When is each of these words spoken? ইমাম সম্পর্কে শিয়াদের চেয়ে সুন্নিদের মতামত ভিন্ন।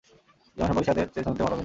ইমাম 0.55 0.67
সম্পর্কে 0.69 0.87
শিয়াদের 0.87 1.07
চেয়ে 1.13 1.23
সুন্নিদের 1.25 1.43
মতামত 1.45 1.49
ভিন্ন। 1.55 1.59